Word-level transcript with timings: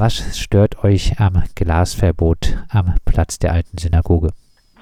Was 0.00 0.40
stört 0.42 0.82
euch 0.82 1.20
am 1.20 1.42
Glasverbot 1.54 2.56
am 2.72 2.94
Platz 3.04 3.38
der 3.38 3.52
alten 3.52 3.76
Synagoge? 3.76 4.30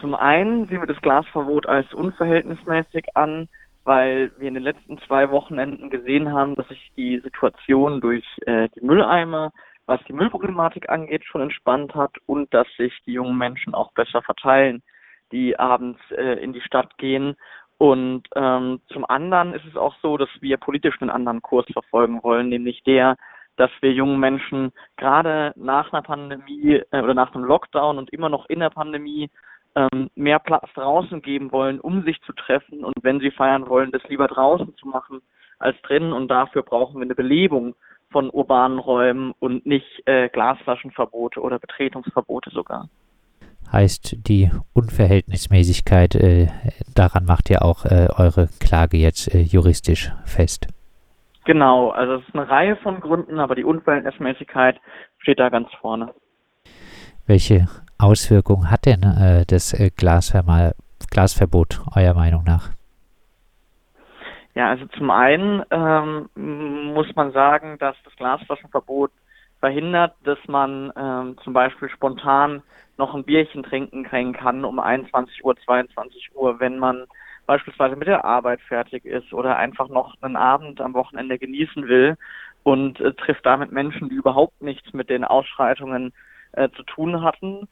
Zum 0.01 0.15
einen 0.15 0.69
sehen 0.69 0.79
wir 0.79 0.87
das 0.87 1.03
Glasverbot 1.03 1.67
als 1.67 1.93
unverhältnismäßig 1.93 3.17
an, 3.17 3.49
weil 3.83 4.31
wir 4.39 4.47
in 4.47 4.55
den 4.55 4.63
letzten 4.63 4.97
zwei 4.99 5.29
Wochenenden 5.33 5.91
gesehen 5.91 6.33
haben, 6.33 6.55
dass 6.55 6.69
sich 6.69 6.93
die 6.97 7.19
Situation 7.19 8.01
durch 8.01 8.25
äh, 8.47 8.69
die 8.77 8.87
Mülleimer, 8.87 9.51
was 9.87 9.99
die 10.07 10.13
Müllproblematik 10.13 10.89
angeht, 10.89 11.25
schon 11.25 11.41
entspannt 11.41 11.97
hat 11.97 12.15
und 12.27 12.55
dass 12.55 12.69
sich 12.77 12.93
die 13.05 13.15
jungen 13.15 13.37
Menschen 13.37 13.75
auch 13.75 13.91
besser 13.95 14.23
verteilen, 14.23 14.85
die 15.33 15.59
abends 15.59 15.99
äh, 16.13 16.35
in 16.35 16.53
die 16.53 16.61
Stadt 16.61 16.97
gehen. 16.97 17.35
Und 17.77 18.29
ähm, 18.37 18.83
zum 18.93 19.05
anderen 19.05 19.53
ist 19.53 19.65
es 19.65 19.77
auch 19.77 19.97
so, 20.01 20.17
dass 20.17 20.31
wir 20.41 20.59
politisch 20.59 21.01
einen 21.01 21.11
anderen 21.11 21.43
Kurs 21.43 21.67
verfolgen 21.73 22.23
wollen, 22.23 22.51
nämlich 22.51 22.85
der, 22.85 23.17
dass 23.59 23.71
wir 23.81 23.93
jungen 23.93 24.19
Menschen 24.19 24.73
gerade 24.97 25.53
nach 25.57 25.93
einer 25.93 26.03
Pandemie 26.03 26.81
äh, 26.91 27.03
oder 27.03 27.15
nach 27.15 27.35
einem 27.35 27.45
Lockdown 27.45 27.99
und 27.99 28.11
immer 28.13 28.29
noch 28.29 28.49
in 28.49 28.61
der 28.61 28.71
Pandemie 28.71 29.31
ähm, 29.75 30.11
mehr 30.15 30.39
Platz 30.39 30.69
draußen 30.75 31.21
geben 31.21 31.53
wollen, 31.53 31.81
um 31.81 32.05
sich 32.05 32.21
zu 32.23 32.33
treffen 32.33 32.85
und 32.85 32.95
wenn 33.03 33.21
sie 33.21 33.31
feiern 33.31 33.69
wollen, 33.69 33.91
das 33.93 34.03
lieber 34.09 34.29
draußen 34.29 34.75
zu 34.77 34.89
machen 34.89 35.21
als 35.59 35.77
drinnen 35.83 36.13
und 36.13 36.29
dafür 36.29 36.63
brauchen 36.63 36.97
wir 36.97 37.03
eine 37.03 37.15
Belebung 37.15 37.75
von 38.11 38.31
urbanen 38.31 38.79
Räumen 38.79 39.35
und 39.41 39.67
nicht 39.67 40.03
äh, 40.07 40.29
Glasflaschenverbote 40.29 41.41
oder 41.41 41.59
Betretungsverbote 41.59 42.51
sogar. 42.51 42.89
Heißt 43.71 44.27
die 44.29 44.51
Unverhältnismäßigkeit, 44.73 46.15
äh, 46.15 46.47
daran 46.95 47.27
macht 47.27 47.51
ihr 47.51 47.63
auch 47.63 47.85
äh, 47.85 48.09
eure 48.17 48.49
Klage 48.61 48.97
jetzt 48.97 49.35
äh, 49.35 49.41
juristisch 49.41 50.11
fest? 50.25 50.69
Genau, 51.49 51.89
also 51.89 52.17
es 52.17 52.29
ist 52.29 52.35
eine 52.35 52.47
Reihe 52.47 52.77
von 52.77 53.01
Gründen, 53.01 53.41
aber 53.41 53.55
die 53.55 53.65
Unverhältnismäßigkeit 53.65 54.79
steht 55.17 55.41
da 55.41 55.49
ganz 55.49 55.73
vorne. 55.81 56.13
Welche 57.27 57.69
Auswirkungen 57.97 58.71
hat 58.71 58.85
denn 58.85 59.03
äh, 59.03 59.47
das 59.47 59.73
äh, 59.73 59.89
Glasverbot 59.97 61.81
eurer 61.97 62.13
Meinung 62.13 62.45
nach? 62.45 62.69
Ja, 64.55 64.69
also 64.69 64.85
zum 64.99 65.11
einen 65.11 65.63
ähm, 65.71 66.29
muss 66.93 67.17
man 67.17 67.33
sagen, 67.33 67.79
dass 67.79 67.97
das 68.05 68.15
Glasflaschenverbot 68.17 69.11
verhindert, 69.59 70.17
dass 70.25 70.39
man 70.49 70.93
ähm, 70.99 71.39
zum 71.45 71.55
Beispiel 71.55 71.89
spontan 71.89 72.63
noch 72.99 73.15
ein 73.15 73.25
Bierchen 73.25 73.63
trinken 73.63 74.03
kann 74.35 74.67
um 74.67 74.79
21 74.79 75.43
Uhr, 75.47 75.57
22 75.65 76.29
Uhr, 76.35 76.61
wenn 76.61 76.79
man 76.79 77.07
beispielsweise 77.49 77.97
mit 77.97 78.07
der 78.07 78.27
Arbeit 78.27 78.61
fertig 78.61 79.07
ist 79.07 79.33
oder 79.33 79.57
einfach 79.57 79.89
noch 79.89 80.15
einen 80.21 80.37
Abend 80.37 80.83
am 80.83 80.93
Wochenende 80.93 81.39
genießen 81.39 81.89
will 81.89 82.17
und 82.63 83.01
äh, 83.01 83.15
trifft 83.15 83.47
damit 83.47 83.73
Menschen, 83.73 84.11
die 84.11 84.17
überhaupt 84.17 84.61
nichts 84.61 84.93
mit 84.93 85.09
den 85.09 85.25
Ausschreitungen 85.25 86.13
äh, 86.53 86.69
zu 86.77 86.83
tun 86.83 87.23
hatten. 87.23 87.67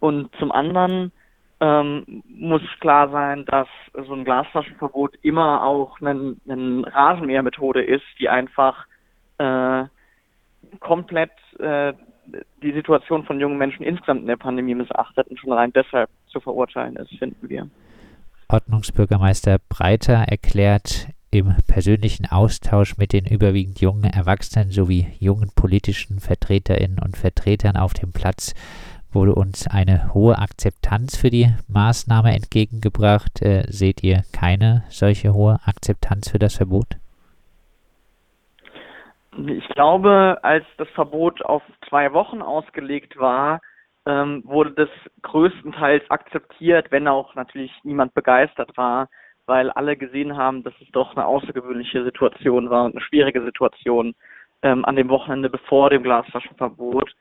Und 0.00 0.30
zum 0.36 0.52
anderen 0.52 1.12
ähm, 1.60 2.22
muss 2.28 2.60
klar 2.80 3.08
sein, 3.08 3.46
dass 3.46 3.68
so 3.94 4.12
ein 4.12 4.26
Glasflaschenverbot 4.26 5.14
immer 5.22 5.64
auch 5.64 5.98
eine, 6.02 6.36
eine 6.46 6.94
Rasenmähermethode 6.94 7.82
ist, 7.82 8.04
die 8.18 8.28
einfach 8.28 8.84
äh, 9.38 9.84
komplett 10.80 11.32
äh, 11.58 11.94
die 12.62 12.72
Situation 12.72 13.24
von 13.24 13.40
jungen 13.40 13.56
Menschen 13.56 13.82
insgesamt 13.82 14.20
in 14.20 14.26
der 14.26 14.36
Pandemie 14.36 14.74
missachtet 14.74 15.26
und 15.28 15.38
schon 15.38 15.52
allein 15.52 15.72
deshalb 15.72 16.10
zu 16.26 16.38
verurteilen 16.38 16.96
ist, 16.96 17.16
finden 17.18 17.48
wir. 17.48 17.70
Ordnungsbürgermeister 18.52 19.58
Breiter 19.68 20.26
erklärt 20.28 21.08
im 21.30 21.54
persönlichen 21.66 22.26
Austausch 22.26 22.98
mit 22.98 23.14
den 23.14 23.24
überwiegend 23.24 23.80
jungen 23.80 24.04
Erwachsenen 24.04 24.70
sowie 24.70 25.06
jungen 25.18 25.50
politischen 25.56 26.20
Vertreterinnen 26.20 26.98
und 26.98 27.16
Vertretern 27.16 27.76
auf 27.76 27.94
dem 27.94 28.12
Platz 28.12 28.54
wurde 29.10 29.34
uns 29.34 29.66
eine 29.66 30.12
hohe 30.14 30.38
Akzeptanz 30.38 31.16
für 31.16 31.30
die 31.30 31.48
Maßnahme 31.68 32.34
entgegengebracht. 32.34 33.42
Äh, 33.42 33.64
seht 33.68 34.02
ihr 34.02 34.22
keine 34.32 34.84
solche 34.88 35.32
hohe 35.32 35.58
Akzeptanz 35.64 36.30
für 36.30 36.38
das 36.38 36.56
Verbot? 36.56 36.96
Ich 39.46 39.66
glaube, 39.68 40.38
als 40.42 40.64
das 40.76 40.88
Verbot 40.90 41.42
auf 41.42 41.62
zwei 41.88 42.12
Wochen 42.12 42.42
ausgelegt 42.42 43.18
war, 43.18 43.60
ähm, 44.06 44.42
wurde 44.44 44.72
das 44.72 44.88
größtenteils 45.22 46.10
akzeptiert, 46.10 46.90
wenn 46.90 47.08
auch 47.08 47.34
natürlich 47.34 47.72
niemand 47.84 48.14
begeistert 48.14 48.76
war, 48.76 49.08
weil 49.46 49.70
alle 49.70 49.96
gesehen 49.96 50.36
haben, 50.36 50.62
dass 50.62 50.74
es 50.80 50.88
doch 50.92 51.16
eine 51.16 51.26
außergewöhnliche 51.26 52.04
Situation 52.04 52.70
war 52.70 52.84
und 52.84 52.92
eine 52.92 53.00
schwierige 53.00 53.42
Situation 53.44 54.14
ähm, 54.62 54.84
an 54.84 54.96
dem 54.96 55.08
Wochenende 55.08 55.50
bevor 55.50 55.90
dem 55.90 56.02
Glasflaschenverbot. 56.02 57.12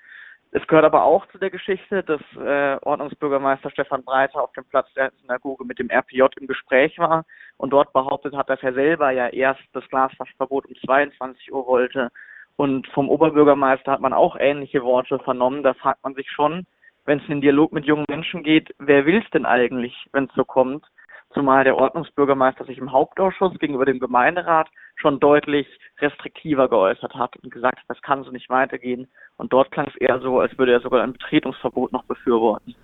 Es 0.53 0.67
gehört 0.67 0.83
aber 0.83 1.03
auch 1.03 1.25
zu 1.27 1.37
der 1.37 1.49
Geschichte, 1.49 2.03
dass 2.03 2.21
äh, 2.35 2.77
Ordnungsbürgermeister 2.81 3.69
Stefan 3.69 4.03
Breiter 4.03 4.41
auf 4.41 4.51
dem 4.51 4.65
Platz 4.65 4.93
der 4.95 5.11
Synagoge 5.21 5.63
mit 5.63 5.79
dem 5.79 5.89
RPJ 5.89 6.23
im 6.39 6.47
Gespräch 6.47 6.99
war 6.99 7.25
und 7.57 7.71
dort 7.71 7.93
behauptet 7.93 8.35
hat, 8.35 8.49
dass 8.49 8.61
er 8.61 8.73
selber 8.73 9.11
ja 9.11 9.27
erst 9.27 9.61
das 9.71 9.87
Glasflaschenverbot 9.87 10.65
um 10.65 10.75
22 10.85 11.53
Uhr 11.53 11.65
wollte. 11.65 12.09
Und 12.55 12.87
vom 12.87 13.09
Oberbürgermeister 13.09 13.91
hat 13.91 14.01
man 14.01 14.13
auch 14.13 14.35
ähnliche 14.39 14.83
Worte 14.83 15.19
vernommen. 15.19 15.63
Da 15.63 15.73
fragt 15.73 16.03
man 16.03 16.13
sich 16.13 16.29
schon, 16.29 16.65
wenn 17.05 17.19
es 17.19 17.23
in 17.25 17.35
den 17.35 17.41
Dialog 17.41 17.71
mit 17.71 17.85
jungen 17.85 18.05
Menschen 18.09 18.43
geht, 18.43 18.73
wer 18.79 19.05
will 19.05 19.21
es 19.23 19.29
denn 19.31 19.45
eigentlich, 19.45 19.93
wenn 20.11 20.25
es 20.25 20.33
so 20.35 20.45
kommt? 20.45 20.85
Zumal 21.33 21.63
der 21.63 21.77
Ordnungsbürgermeister 21.77 22.65
sich 22.65 22.77
im 22.77 22.91
Hauptausschuss 22.91 23.57
gegenüber 23.57 23.85
dem 23.85 23.99
Gemeinderat 23.99 24.67
schon 24.95 25.19
deutlich 25.19 25.65
restriktiver 25.99 26.67
geäußert 26.67 27.15
hat 27.15 27.37
und 27.37 27.51
gesagt 27.51 27.77
hat, 27.77 27.85
das 27.87 28.01
kann 28.01 28.23
so 28.23 28.31
nicht 28.31 28.49
weitergehen. 28.49 29.07
Und 29.37 29.53
dort 29.53 29.71
klang 29.71 29.87
es 29.87 29.95
eher 29.95 30.19
so, 30.19 30.39
als 30.39 30.57
würde 30.57 30.73
er 30.73 30.81
sogar 30.81 31.03
ein 31.03 31.13
Betretungsverbot 31.13 31.93
noch 31.93 32.03
befürworten. 32.03 32.75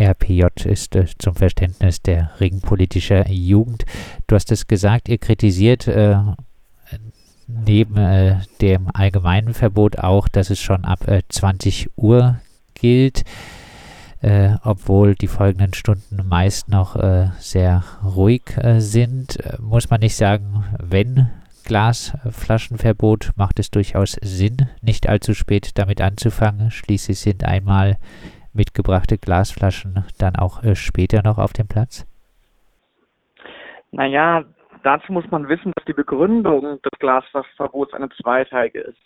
RPJ 0.00 0.46
ist 0.64 0.96
äh, 0.96 1.06
zum 1.18 1.34
Verständnis 1.34 2.02
der 2.02 2.32
regen 2.40 2.60
politischer 2.60 3.24
Jugend. 3.28 3.84
Du 4.26 4.34
hast 4.34 4.50
es 4.50 4.66
gesagt, 4.66 5.08
ihr 5.08 5.18
kritisiert 5.18 5.86
äh, 5.86 6.16
neben 7.64 7.96
äh, 7.96 8.36
dem 8.60 8.88
allgemeinen 8.92 9.54
Verbot 9.54 9.98
auch, 9.98 10.28
dass 10.28 10.50
es 10.50 10.60
schon 10.60 10.84
ab 10.84 11.00
20 11.28 11.86
äh, 11.86 11.88
Uhr 11.96 12.40
gilt, 12.74 13.24
äh, 14.20 14.56
obwohl 14.64 15.14
die 15.14 15.26
folgenden 15.26 15.74
Stunden 15.74 16.26
meist 16.28 16.68
noch 16.68 16.96
äh, 16.96 17.30
sehr 17.38 17.84
ruhig 18.04 18.42
sind. 18.78 19.38
muss 19.60 19.90
man 19.90 20.00
nicht 20.00 20.16
sagen, 20.16 20.64
wenn 20.78 21.28
Glasflaschenverbot 21.64 23.32
macht 23.36 23.58
es 23.58 23.70
durchaus 23.70 24.16
Sinn, 24.20 24.68
nicht 24.80 25.08
allzu 25.08 25.34
spät 25.34 25.78
damit 25.78 26.00
anzufangen. 26.00 26.70
Schließlich 26.70 27.18
sind 27.20 27.44
einmal 27.44 27.98
mitgebrachte 28.52 29.18
Glasflaschen 29.18 30.04
dann 30.18 30.36
auch 30.36 30.62
äh, 30.62 30.74
später 30.74 31.22
noch 31.22 31.38
auf 31.38 31.52
dem 31.52 31.68
Platz? 31.68 32.06
Naja, 33.90 34.44
dazu 34.82 35.12
muss 35.12 35.30
man 35.30 35.48
wissen, 35.48 35.72
dass 35.74 35.84
die 35.84 35.92
Begründung 35.92 36.80
des 36.82 36.98
Glasflaschenverbots 36.98 37.94
eine 37.94 38.08
zweiteilige 38.10 38.80
ist. 38.80 39.00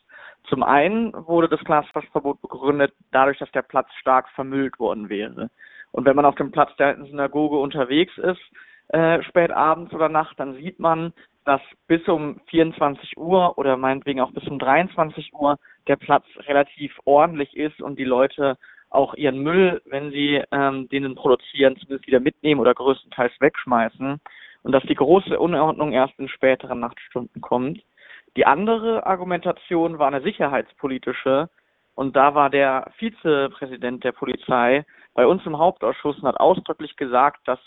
Zum 0.49 0.63
einen 0.63 1.13
wurde 1.27 1.49
das 1.49 1.61
Glasflaschenverbot 1.65 2.41
begründet 2.41 2.93
dadurch, 3.11 3.39
dass 3.39 3.51
der 3.53 3.63
Platz 3.63 3.89
stark 4.01 4.29
vermüllt 4.31 4.79
worden 4.79 5.09
wäre. 5.09 5.51
Und 5.93 6.05
wenn 6.05 6.17
man 6.17 6.25
auf 6.25 6.37
dem 6.37 6.53
Platz 6.53 6.75
der 6.77 6.89
alten 6.89 7.07
Synagoge 7.07 7.57
unterwegs 7.59 8.17
ist, 8.19 8.41
äh, 8.89 9.23
spät 9.23 9.51
abends 9.51 9.93
oder 9.93 10.09
Nacht, 10.09 10.39
dann 10.39 10.55
sieht 10.55 10.79
man, 10.79 11.13
dass 11.45 11.61
bis 11.89 12.07
um 12.09 12.41
24 12.51 13.17
Uhr 13.17 13.57
oder 13.59 13.77
meinetwegen 13.77 14.21
auch 14.21 14.33
bis 14.33 14.47
um 14.47 14.59
23 14.59 15.33
Uhr 15.33 15.59
der 15.89 15.97
Platz 15.97 16.25
relativ 16.47 16.93
ordentlich 17.05 17.57
ist 17.57 17.81
und 17.81 17.99
die 17.99 18.05
Leute 18.05 18.57
auch 18.91 19.15
ihren 19.15 19.41
Müll, 19.41 19.83
wenn 19.87 20.11
sie 20.11 20.43
ähm, 20.53 20.89
den 20.89 21.15
produzieren, 21.15 21.77
zumindest 21.77 22.07
wieder 22.07 22.21
mitnehmen 22.21 22.61
oder 22.61 22.75
größtenteils 22.75 23.33
wegschmeißen 23.41 24.21
und 24.67 24.73
dass 24.73 24.83
die 24.83 24.97
große 24.97 25.39
Unordnung 25.39 25.93
erst 25.93 26.19
in 26.19 26.29
späteren 26.29 26.81
Nachtstunden 26.81 27.41
kommt. 27.41 27.81
Die 28.37 28.47
andere 28.47 29.07
Argumentation 29.07 30.01
war 30.01 30.09
eine 30.09 30.23
sicherheitspolitische 30.23 31.49
und 31.95 32.17
da 32.17 32.35
war 32.35 32.51
der 32.51 32.91
Vizepräsident 32.99 34.03
der 34.03 34.11
Polizei 34.11 34.85
bei 35.15 35.25
uns 35.25 35.47
im 35.47 35.57
Hauptausschuss 35.57 36.19
und 36.19 36.27
hat 36.27 36.41
ausdrücklich 36.41 36.97
gesagt, 36.97 37.47
dass 37.47 37.61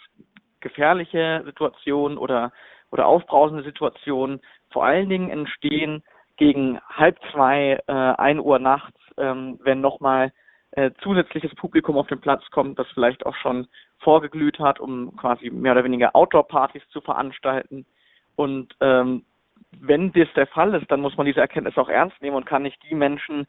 gefährliche 0.59 1.41
Situationen 1.45 2.17
oder, 2.17 2.51
oder 2.91 3.07
aufbrausende 3.07 3.63
Situationen 3.63 4.41
vor 4.69 4.83
allen 4.83 5.07
Dingen 5.07 5.29
entstehen 5.29 6.03
gegen 6.35 6.81
halb 6.81 7.17
zwei, 7.31 7.79
äh, 7.87 7.93
ein 7.93 8.41
Uhr 8.41 8.59
nachts, 8.59 8.99
ähm, 9.15 9.57
wenn 9.63 9.79
nochmal 9.79 10.33
äh, 10.71 10.91
zusätzliches 11.01 11.55
Publikum 11.55 11.97
auf 11.97 12.07
den 12.07 12.19
Platz 12.19 12.43
kommt, 12.51 12.77
das 12.77 12.87
vielleicht 12.93 13.25
auch 13.25 13.35
schon 13.37 13.67
vorgeglüht 13.99 14.59
hat, 14.59 14.79
um 14.79 15.15
quasi 15.15 15.49
mehr 15.49 15.73
oder 15.73 15.83
weniger 15.83 16.15
Outdoor-Partys 16.15 16.83
zu 16.89 17.01
veranstalten. 17.01 17.85
Und 18.35 18.75
ähm, 18.81 19.23
wenn 19.71 20.11
das 20.13 20.27
der 20.35 20.47
Fall 20.47 20.73
ist, 20.73 20.89
dann 20.89 21.01
muss 21.01 21.17
man 21.17 21.25
diese 21.25 21.41
Erkenntnis 21.41 21.77
auch 21.77 21.89
ernst 21.89 22.21
nehmen 22.21 22.35
und 22.35 22.45
kann 22.45 22.63
nicht 22.63 22.81
die 22.89 22.95
Menschen 22.95 23.45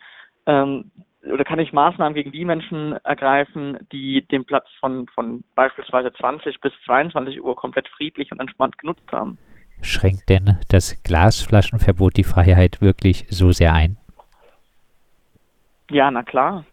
ähm, 0.46 0.90
oder 1.22 1.44
kann 1.44 1.58
ich 1.58 1.72
Maßnahmen 1.72 2.14
gegen 2.14 2.32
die 2.32 2.44
Menschen 2.44 2.92
ergreifen, 3.04 3.78
die 3.92 4.26
den 4.26 4.44
Platz 4.44 4.66
von, 4.80 5.06
von 5.08 5.44
beispielsweise 5.54 6.12
20 6.12 6.60
bis 6.60 6.72
22 6.86 7.42
Uhr 7.42 7.56
komplett 7.56 7.88
friedlich 7.88 8.32
und 8.32 8.40
entspannt 8.40 8.78
genutzt 8.78 9.12
haben. 9.12 9.38
Schränkt 9.82 10.28
denn 10.28 10.58
das 10.68 11.02
Glasflaschenverbot 11.02 12.16
die 12.16 12.24
Freiheit 12.24 12.80
wirklich 12.80 13.26
so 13.28 13.50
sehr 13.52 13.74
ein? 13.74 13.96
Ja, 15.90 16.10
na 16.10 16.22
klar. 16.22 16.64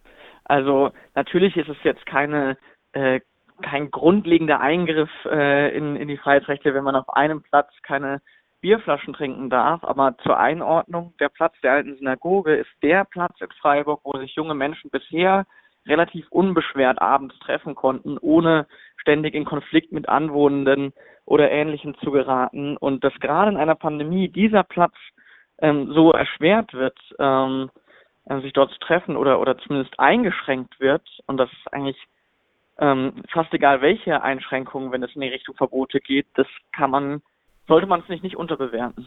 Also 0.44 0.92
natürlich 1.14 1.56
ist 1.56 1.68
es 1.68 1.76
jetzt 1.84 2.06
keine 2.06 2.56
äh, 2.92 3.20
kein 3.62 3.90
grundlegender 3.90 4.60
Eingriff 4.60 5.10
äh, 5.24 5.76
in, 5.76 5.96
in 5.96 6.08
die 6.08 6.16
Freiheitsrechte, 6.16 6.74
wenn 6.74 6.84
man 6.84 6.96
auf 6.96 7.08
einem 7.10 7.42
Platz 7.42 7.70
keine 7.82 8.20
Bierflaschen 8.60 9.14
trinken 9.14 9.50
darf. 9.50 9.84
Aber 9.84 10.16
zur 10.18 10.38
Einordnung, 10.38 11.14
der 11.20 11.28
Platz 11.28 11.54
der 11.62 11.72
alten 11.72 11.96
Synagoge 11.96 12.54
ist 12.56 12.70
der 12.82 13.04
Platz 13.04 13.40
in 13.40 13.50
Freiburg, 13.60 14.00
wo 14.04 14.18
sich 14.18 14.34
junge 14.34 14.54
Menschen 14.54 14.90
bisher 14.90 15.46
relativ 15.86 16.26
unbeschwert 16.30 17.00
abends 17.00 17.38
treffen 17.38 17.74
konnten, 17.74 18.18
ohne 18.18 18.66
ständig 18.96 19.34
in 19.34 19.44
Konflikt 19.44 19.92
mit 19.92 20.08
Anwohnenden 20.08 20.92
oder 21.24 21.50
Ähnlichem 21.50 21.96
zu 21.98 22.10
geraten. 22.10 22.76
Und 22.76 23.04
dass 23.04 23.14
gerade 23.20 23.50
in 23.50 23.56
einer 23.56 23.74
Pandemie 23.74 24.28
dieser 24.28 24.64
Platz 24.64 24.94
ähm, 25.60 25.92
so 25.92 26.12
erschwert 26.12 26.74
wird, 26.74 26.98
ähm, 27.18 27.70
äh, 28.26 28.40
sich 28.40 28.52
dort 28.52 28.70
zu 28.72 28.78
treffen 28.80 29.16
oder, 29.16 29.40
oder 29.40 29.56
zumindest 29.58 29.98
eingeschränkt 29.98 30.78
wird, 30.80 31.02
und 31.26 31.38
das 31.38 31.50
ist 31.52 31.72
eigentlich 31.72 31.96
ähm, 32.78 33.22
fast 33.32 33.52
egal 33.52 33.80
welche 33.80 34.22
Einschränkungen, 34.22 34.92
wenn 34.92 35.02
es 35.02 35.14
in 35.14 35.20
die 35.20 35.28
Richtung 35.28 35.56
Verbote 35.56 36.00
geht, 36.00 36.26
das 36.34 36.46
kann 36.72 36.90
man, 36.90 37.22
sollte 37.66 37.86
man 37.86 38.00
es 38.00 38.08
nicht, 38.08 38.22
nicht 38.22 38.36
unterbewerten. 38.36 39.06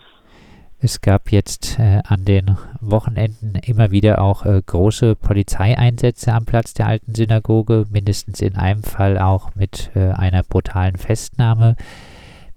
Es 0.83 0.99
gab 0.99 1.31
jetzt 1.31 1.77
äh, 1.77 2.01
an 2.07 2.25
den 2.25 2.57
Wochenenden 2.81 3.53
immer 3.63 3.91
wieder 3.91 4.19
auch 4.19 4.45
äh, 4.45 4.59
große 4.65 5.15
Polizeieinsätze 5.15 6.33
am 6.33 6.45
Platz 6.45 6.73
der 6.73 6.87
alten 6.87 7.13
Synagoge, 7.13 7.85
mindestens 7.91 8.41
in 8.41 8.55
einem 8.55 8.81
Fall 8.81 9.19
auch 9.19 9.53
mit 9.53 9.91
äh, 9.95 10.11
einer 10.11 10.41
brutalen 10.41 10.97
Festnahme. 10.97 11.75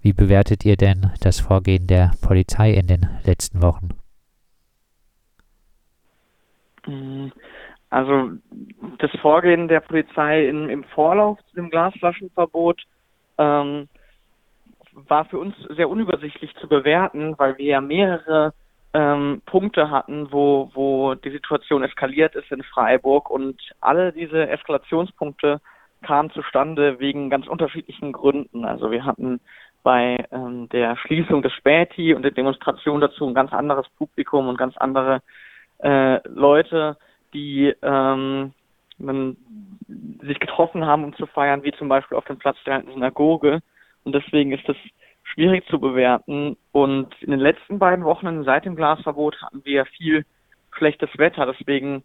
Wie 0.01 0.13
bewertet 0.13 0.65
ihr 0.65 0.75
denn 0.75 1.11
das 1.21 1.39
Vorgehen 1.39 1.85
der 1.85 2.13
Polizei 2.21 2.71
in 2.71 2.87
den 2.87 3.07
letzten 3.25 3.61
Wochen? 3.61 3.89
Mm, 6.87 7.27
also 7.89 8.31
das 8.99 9.11
Vorgehen 9.21 9.67
der 9.67 9.79
Polizei 9.79 10.47
in, 10.47 10.69
im 10.69 10.83
Vorlauf 10.83 11.39
zu 11.49 11.55
dem 11.55 11.69
Glasflaschenverbot 11.69 12.81
ähm, 13.37 13.87
war 14.93 15.25
für 15.25 15.39
uns 15.39 15.55
sehr 15.69 15.89
unübersichtlich 15.89 16.55
zu 16.55 16.67
bewerten, 16.67 17.35
weil 17.37 17.57
wir 17.57 17.65
ja 17.65 17.81
mehrere 17.81 18.53
ähm, 18.93 19.41
Punkte 19.45 19.91
hatten, 19.91 20.31
wo, 20.31 20.71
wo 20.73 21.15
die 21.15 21.31
Situation 21.31 21.83
eskaliert 21.83 22.35
ist 22.35 22.51
in 22.51 22.63
Freiburg 22.63 23.29
und 23.29 23.59
alle 23.81 24.13
diese 24.13 24.47
Eskalationspunkte 24.47 25.59
kamen 26.01 26.29
zustande 26.31 26.99
wegen 26.99 27.29
ganz 27.29 27.47
unterschiedlichen 27.47 28.13
Gründen. 28.13 28.63
Also 28.63 28.91
wir 28.91 29.03
hatten 29.03 29.41
bei 29.83 30.25
ähm, 30.31 30.69
der 30.69 30.95
Schließung 30.97 31.41
des 31.41 31.51
Späti 31.53 32.13
und 32.13 32.23
der 32.23 32.31
Demonstration 32.31 33.01
dazu 33.01 33.27
ein 33.27 33.33
ganz 33.33 33.51
anderes 33.51 33.87
Publikum 33.97 34.47
und 34.47 34.57
ganz 34.57 34.77
andere 34.77 35.21
äh, 35.83 36.25
Leute, 36.27 36.97
die 37.35 37.75
ähm, 37.81 38.53
man, 38.97 39.37
sich 40.21 40.39
getroffen 40.39 40.85
haben, 40.85 41.03
um 41.03 41.15
zu 41.15 41.27
feiern, 41.27 41.63
wie 41.63 41.73
zum 41.73 41.89
Beispiel 41.89 42.17
auf 42.17 42.25
dem 42.25 42.39
Platz 42.39 42.57
der 42.65 42.75
alten 42.75 42.93
Synagoge. 42.93 43.59
Und 44.03 44.15
deswegen 44.15 44.51
ist 44.53 44.67
das 44.67 44.77
schwierig 45.23 45.67
zu 45.67 45.79
bewerten. 45.79 46.57
Und 46.71 47.13
in 47.21 47.31
den 47.31 47.39
letzten 47.39 47.77
beiden 47.77 48.05
Wochen 48.05 48.43
seit 48.43 48.65
dem 48.65 48.75
Glasverbot 48.75 49.41
hatten 49.41 49.63
wir 49.65 49.85
viel 49.85 50.25
schlechtes 50.71 51.09
Wetter. 51.17 51.45
Deswegen 51.45 52.03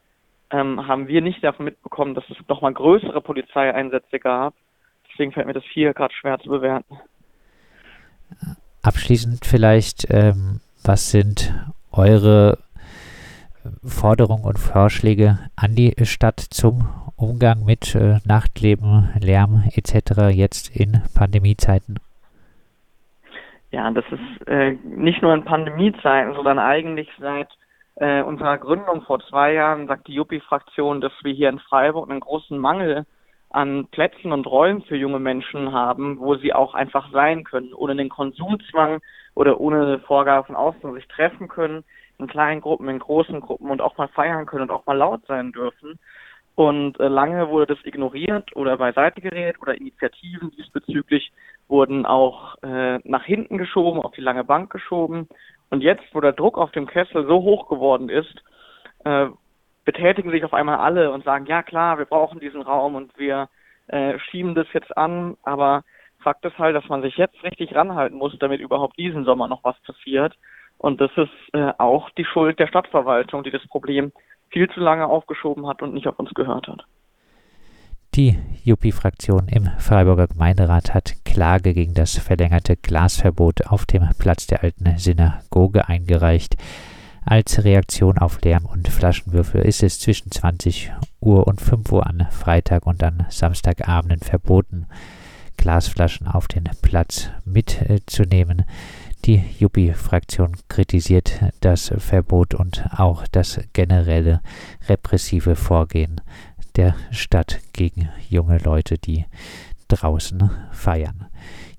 ähm, 0.50 0.86
haben 0.86 1.08
wir 1.08 1.20
nicht 1.20 1.42
davon 1.44 1.66
mitbekommen, 1.66 2.14
dass 2.14 2.24
es 2.28 2.36
nochmal 2.48 2.74
größere 2.74 3.20
Polizeieinsätze 3.20 4.18
gab. 4.18 4.54
Deswegen 5.10 5.32
fällt 5.32 5.46
mir 5.46 5.52
das 5.52 5.64
hier 5.72 5.94
gerade 5.94 6.14
schwer 6.14 6.38
zu 6.40 6.48
bewerten. 6.48 6.98
Abschließend 8.82 9.44
vielleicht, 9.44 10.06
ähm, 10.10 10.60
was 10.82 11.10
sind 11.10 11.54
eure 11.92 12.58
Forderungen 13.84 14.44
und 14.44 14.58
Vorschläge 14.58 15.38
an 15.56 15.74
die 15.74 15.94
Stadt 16.04 16.40
zum 16.40 16.88
Umgang 17.16 17.64
mit 17.64 17.94
äh, 17.94 18.18
Nachtleben, 18.24 19.10
Lärm 19.20 19.64
etc. 19.74 20.30
jetzt 20.30 20.74
in 20.74 21.02
Pandemiezeiten? 21.14 21.98
Ja, 23.70 23.90
das 23.90 24.04
ist 24.10 24.48
äh, 24.48 24.72
nicht 24.84 25.22
nur 25.22 25.34
in 25.34 25.44
Pandemiezeiten, 25.44 26.34
sondern 26.34 26.58
eigentlich 26.58 27.08
seit 27.18 27.48
äh, 27.96 28.22
unserer 28.22 28.58
Gründung 28.58 29.02
vor 29.02 29.20
zwei 29.20 29.52
Jahren 29.52 29.86
sagt 29.86 30.08
die 30.08 30.14
Juppie-Fraktion, 30.14 31.00
dass 31.00 31.12
wir 31.22 31.32
hier 31.32 31.50
in 31.50 31.58
Freiburg 31.58 32.10
einen 32.10 32.20
großen 32.20 32.58
Mangel 32.58 33.04
an 33.50 33.88
Plätzen 33.88 34.32
und 34.32 34.46
Räumen 34.46 34.82
für 34.82 34.96
junge 34.96 35.18
Menschen 35.18 35.72
haben, 35.72 36.18
wo 36.18 36.36
sie 36.36 36.52
auch 36.52 36.74
einfach 36.74 37.10
sein 37.12 37.44
können, 37.44 37.74
ohne 37.74 37.96
den 37.96 38.08
Konsumzwang 38.08 39.00
oder 39.34 39.60
ohne 39.60 39.98
Vorgabe 40.00 40.46
von 40.46 40.56
außen 40.56 40.94
sich 40.94 41.06
treffen 41.08 41.48
können, 41.48 41.84
in 42.20 42.28
kleinen 42.28 42.60
Gruppen, 42.60 42.88
in 42.88 42.98
großen 42.98 43.40
Gruppen 43.40 43.70
und 43.70 43.80
auch 43.80 43.96
mal 43.96 44.08
feiern 44.08 44.46
können 44.46 44.62
und 44.62 44.70
auch 44.70 44.86
mal 44.86 44.96
laut 44.96 45.22
sein 45.26 45.52
dürfen. 45.52 45.98
Und 46.54 47.00
äh, 47.00 47.08
lange 47.08 47.48
wurde 47.48 47.74
das 47.74 47.84
ignoriert 47.84 48.54
oder 48.54 48.76
beiseite 48.76 49.20
geredet 49.20 49.60
oder 49.62 49.74
Initiativen 49.74 50.50
diesbezüglich 50.50 51.32
wurden 51.68 52.04
auch 52.04 52.56
äh, 52.62 52.98
nach 53.04 53.24
hinten 53.24 53.56
geschoben, 53.56 54.02
auf 54.02 54.12
die 54.12 54.20
lange 54.20 54.44
Bank 54.44 54.70
geschoben. 54.70 55.28
Und 55.70 55.82
jetzt, 55.82 56.04
wo 56.12 56.20
der 56.20 56.32
Druck 56.32 56.58
auf 56.58 56.72
dem 56.72 56.86
Kessel 56.86 57.26
so 57.26 57.42
hoch 57.42 57.68
geworden 57.68 58.08
ist, 58.08 58.42
äh, 59.04 59.28
betätigen 59.84 60.30
sich 60.30 60.44
auf 60.44 60.52
einmal 60.52 60.78
alle 60.78 61.12
und 61.12 61.24
sagen, 61.24 61.46
ja 61.46 61.62
klar, 61.62 61.98
wir 61.98 62.04
brauchen 62.04 62.40
diesen 62.40 62.62
Raum 62.62 62.96
und 62.96 63.16
wir 63.18 63.48
äh, 63.86 64.18
schieben 64.18 64.54
das 64.54 64.66
jetzt 64.72 64.96
an, 64.96 65.36
aber 65.42 65.84
Fakt 66.18 66.44
ist 66.44 66.58
halt, 66.58 66.76
dass 66.76 66.88
man 66.88 67.02
sich 67.02 67.16
jetzt 67.16 67.42
richtig 67.42 67.74
ranhalten 67.74 68.18
muss, 68.18 68.36
damit 68.38 68.60
überhaupt 68.60 68.98
diesen 68.98 69.24
Sommer 69.24 69.48
noch 69.48 69.64
was 69.64 69.80
passiert. 69.80 70.36
Und 70.80 70.98
das 70.98 71.10
ist 71.16 71.28
äh, 71.52 71.72
auch 71.76 72.08
die 72.16 72.24
Schuld 72.24 72.58
der 72.58 72.66
Stadtverwaltung, 72.66 73.44
die 73.44 73.50
das 73.50 73.66
Problem 73.68 74.12
viel 74.48 74.66
zu 74.70 74.80
lange 74.80 75.06
aufgeschoben 75.06 75.66
hat 75.66 75.82
und 75.82 75.92
nicht 75.92 76.06
auf 76.06 76.18
uns 76.18 76.32
gehört 76.32 76.68
hat. 76.68 76.86
Die 78.14 78.38
Juppie-Fraktion 78.64 79.48
im 79.48 79.68
Freiburger 79.78 80.26
Gemeinderat 80.26 80.94
hat 80.94 81.22
Klage 81.26 81.74
gegen 81.74 81.92
das 81.92 82.16
verlängerte 82.16 82.78
Glasverbot 82.78 83.66
auf 83.66 83.84
dem 83.84 84.08
Platz 84.18 84.46
der 84.46 84.62
alten 84.62 84.96
Synagoge 84.96 85.86
eingereicht. 85.86 86.56
Als 87.26 87.62
Reaktion 87.62 88.16
auf 88.16 88.40
Lärm 88.40 88.64
und 88.64 88.88
Flaschenwürfe 88.88 89.58
ist 89.58 89.82
es 89.82 90.00
zwischen 90.00 90.30
20 90.32 90.90
Uhr 91.20 91.46
und 91.46 91.60
5 91.60 91.92
Uhr 91.92 92.06
an 92.06 92.26
Freitag 92.30 92.86
und 92.86 93.02
an 93.02 93.26
Samstagabenden 93.28 94.20
verboten, 94.20 94.86
Glasflaschen 95.58 96.26
auf 96.26 96.48
den 96.48 96.64
Platz 96.80 97.30
mitzunehmen. 97.44 98.64
Die 99.26 99.44
Juppie-Fraktion 99.58 100.56
kritisiert 100.68 101.40
das 101.60 101.92
Verbot 101.98 102.54
und 102.54 102.86
auch 102.96 103.26
das 103.30 103.60
generelle 103.74 104.40
repressive 104.88 105.56
Vorgehen 105.56 106.22
der 106.76 106.94
Stadt 107.10 107.60
gegen 107.74 108.08
junge 108.30 108.56
Leute, 108.58 108.96
die 108.96 109.26
draußen 109.88 110.50
feiern. 110.72 111.26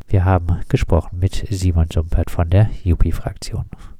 Wir 0.08 0.24
haben 0.24 0.60
gesprochen 0.70 1.18
mit 1.18 1.48
Simon 1.50 1.88
Sumpert 1.92 2.30
von 2.30 2.50
der 2.50 2.70
Juppie-Fraktion. 2.84 3.66